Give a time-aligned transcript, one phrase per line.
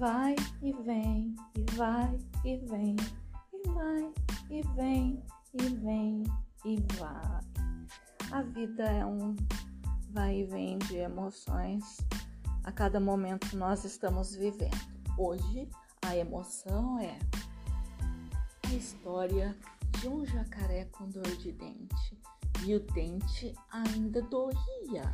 [0.00, 2.96] vai e vem, e vai e vem,
[3.52, 4.12] e vai
[4.48, 6.22] e vem, e vem
[6.64, 7.40] e vai.
[8.32, 9.36] A vida é um
[10.08, 11.98] vai e vem de emoções
[12.64, 14.74] a cada momento nós estamos vivendo.
[15.18, 15.68] Hoje
[16.00, 17.18] a emoção é
[18.66, 19.54] a história
[20.00, 22.18] de um jacaré com dor de dente
[22.64, 25.12] e o dente ainda doía.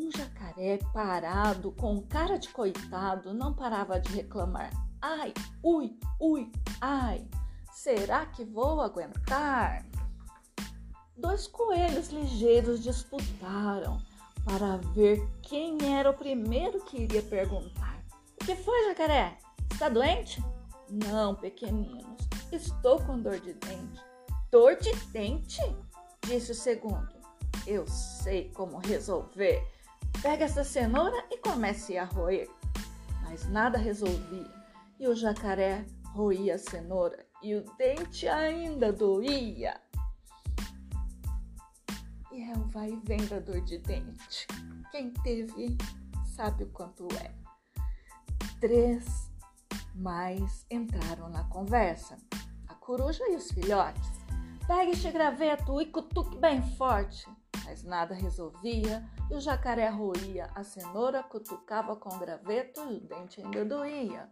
[0.00, 4.70] Um jacaré parado, com cara de coitado, não parava de reclamar.
[5.02, 7.26] Ai, ui, ui, ai,
[7.72, 9.84] será que vou aguentar?
[11.16, 14.00] Dois coelhos ligeiros disputaram
[14.44, 18.00] para ver quem era o primeiro que iria perguntar.
[18.40, 19.36] O que foi, jacaré?
[19.72, 20.40] Está doente?
[20.88, 22.22] Não, pequeninos,
[22.52, 24.00] estou com dor de dente.
[24.48, 25.60] Dor de dente?
[26.24, 27.18] Disse o segundo.
[27.66, 29.76] Eu sei como resolver.
[30.20, 32.50] Pega essa cenoura e comece a roer.
[33.22, 34.50] Mas nada resolvia.
[34.98, 39.80] E o jacaré roía a cenoura e o dente ainda doía.
[42.32, 44.48] E é o vai e vem da dor de dente.
[44.90, 45.78] Quem teve
[46.34, 47.32] sabe o quanto é.
[48.60, 49.30] Três
[49.94, 52.18] mais entraram na conversa.
[52.66, 54.10] A coruja e os filhotes.
[54.66, 57.24] Pegue este graveto e cutuque bem forte
[57.68, 63.00] mas nada resolvia e o jacaré roía a cenoura, cutucava com o graveto e o
[63.00, 64.26] dente ainda doía.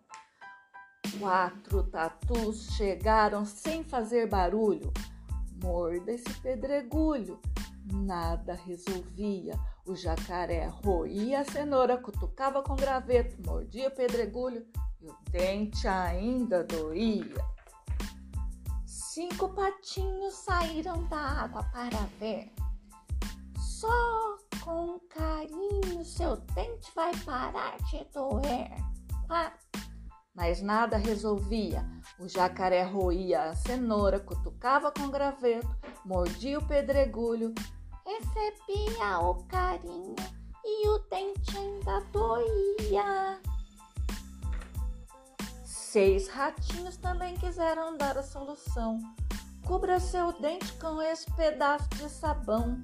[1.20, 4.90] Quatro tatus chegaram sem fazer barulho.
[5.62, 7.38] Morda esse pedregulho.
[7.92, 9.54] Nada resolvia.
[9.84, 14.66] O jacaré roía a cenoura, cutucava com graveto, mordia o pedregulho
[15.00, 17.36] e o dente ainda doía.
[18.86, 22.50] Cinco patinhos saíram da água para ver.
[23.78, 28.70] Só com carinho seu dente vai parar de doer.
[29.28, 29.52] Ah,
[30.34, 31.84] mas nada resolvia.
[32.18, 35.68] O jacaré roía a cenoura, cutucava com graveto,
[36.06, 37.52] mordia o pedregulho,
[38.06, 40.16] recebia o carinho
[40.64, 43.38] e o dente ainda doía.
[45.66, 48.98] Seis ratinhos também quiseram dar a solução.
[49.66, 52.82] Cubra seu dente com esse pedaço de sabão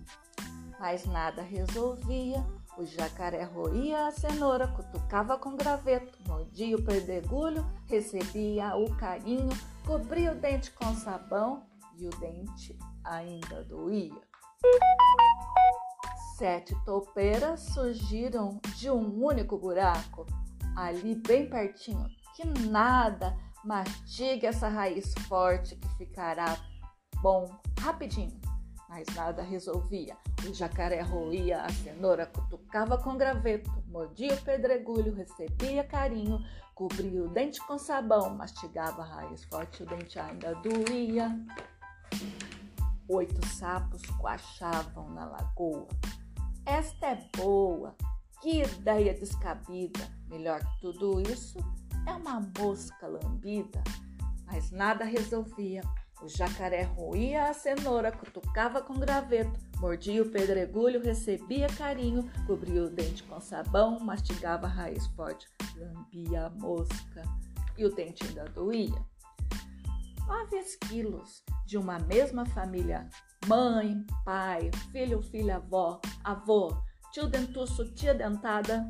[0.83, 2.45] mas nada resolvia.
[2.77, 9.51] O jacaré roía a cenoura, cutucava com graveto, mordia o pedregulho, recebia o carinho,
[9.87, 11.63] cobria o dente com sabão
[11.97, 14.21] e o dente ainda doía.
[16.37, 20.27] Sete toupeiras surgiram de um único buraco,
[20.75, 26.57] ali bem pertinho, que nada mastiga essa raiz forte que ficará
[27.23, 27.49] bom
[27.79, 28.43] rapidinho
[28.93, 30.19] mas nada resolvia.
[30.47, 36.45] O jacaré roía a cenoura, cutucava com graveto, mordia o pedregulho, recebia carinho,
[36.75, 41.35] cobria o dente com sabão, mastigava a raiz forte, o dente ainda doía.
[43.09, 45.89] Oito sapos coachavam na lagoa.
[46.67, 47.97] Esta é boa,
[48.43, 50.07] que ideia descabida!
[50.29, 51.59] Melhor que tudo isso
[52.07, 53.83] é uma mosca lambida.
[54.45, 55.81] Mas nada resolvia.
[56.23, 62.89] O jacaré roía a cenoura, cutucava com graveto, mordia o pedregulho, recebia carinho, cobria o
[62.89, 67.25] dente com sabão, mastigava a raiz forte, lambia a mosca
[67.77, 69.05] e o dente ainda doía.
[70.29, 73.09] Nove esquilos de uma mesma família,
[73.49, 76.73] mãe, pai, filho, filha, avó, avô,
[77.13, 78.87] tio dentuço, tia dentada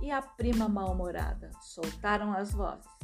[0.00, 2.99] e a prima mal-humorada, soltaram as vozes.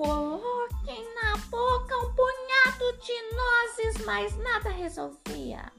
[0.00, 5.70] Coloquem na boca um punhado de nozes, mas nada resolvia.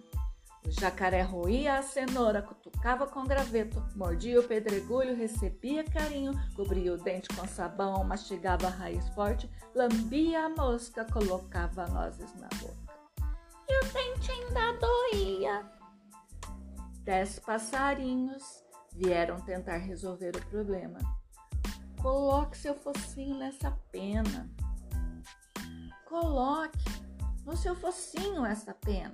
[0.63, 6.97] O jacaré roía a cenoura, cutucava com graveto, mordia o pedregulho, recebia carinho, cobria o
[6.97, 12.93] dente com sabão, mastigava a raiz forte, lambia a mosca, colocava nozes na boca.
[13.67, 15.65] E o dente ainda doía.
[16.99, 18.63] Dez passarinhos
[18.93, 20.99] vieram tentar resolver o problema.
[22.01, 24.49] Coloque seu focinho nessa pena.
[26.05, 26.79] Coloque
[27.45, 29.13] no seu focinho essa pena.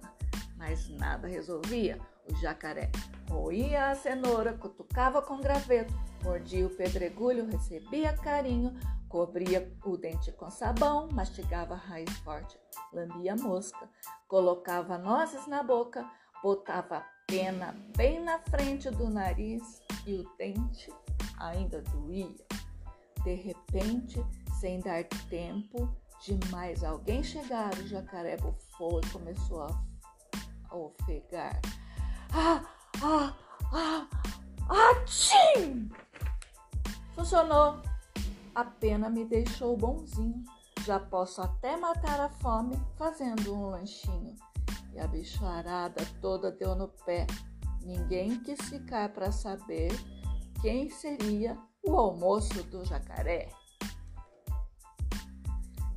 [0.55, 1.99] Mas nada resolvia.
[2.31, 2.89] O jacaré
[3.29, 5.93] roía a cenoura, cutucava com graveto,
[6.23, 8.73] mordia o pedregulho, recebia carinho,
[9.09, 12.57] cobria o dente com sabão, mastigava a raiz forte,
[12.93, 13.89] lambia a mosca,
[14.27, 16.09] colocava nozes na boca,
[16.41, 20.89] botava a pena bem na frente do nariz e o dente
[21.37, 22.56] ainda doía.
[23.27, 24.25] De repente,
[24.57, 31.59] sem dar tempo de mais alguém chegar, o jacaré bufou e começou a, ofegar.
[32.31, 32.63] Ah,
[33.03, 33.35] ah,
[33.73, 34.07] ah,
[34.69, 35.91] ah, tchim!
[37.13, 37.81] Funcionou.
[38.55, 40.41] A pena me deixou bonzinho.
[40.85, 44.37] Já posso até matar a fome fazendo um lanchinho.
[44.93, 47.27] E a bicharada toda deu no pé.
[47.81, 49.91] Ninguém quis ficar para saber
[50.61, 53.49] quem seria o almoço do jacaré.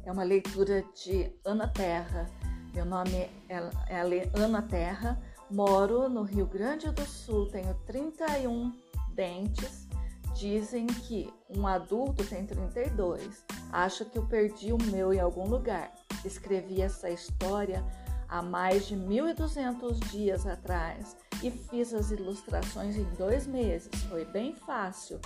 [0.04, 2.26] É uma leitura de Ana Terra.
[2.72, 3.56] Meu nome é,
[3.88, 5.20] é Ana Terra,
[5.50, 8.72] moro no Rio Grande do Sul, tenho 31
[9.12, 9.88] dentes.
[10.34, 13.44] Dizem que um adulto tem 32.
[13.72, 15.92] Acho que eu perdi o meu em algum lugar.
[16.24, 17.84] Escrevi essa história
[18.28, 23.90] há mais de 1.200 dias atrás e fiz as ilustrações em dois meses.
[24.08, 25.20] Foi bem fácil.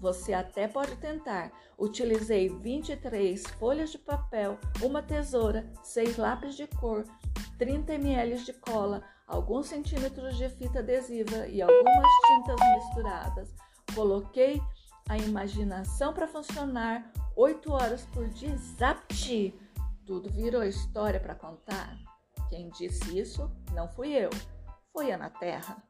[0.00, 1.52] Você até pode tentar.
[1.78, 7.04] Utilizei 23 folhas de papel, uma tesoura, 6 lápis de cor,
[7.58, 13.54] 30 ml de cola, alguns centímetros de fita adesiva e algumas tintas misturadas.
[13.94, 14.60] Coloquei
[15.08, 19.54] a imaginação para funcionar 8 horas por dia, zapt!
[20.06, 21.96] Tudo virou história para contar.
[22.48, 24.30] Quem disse isso não fui eu,
[24.92, 25.89] foi a na Terra.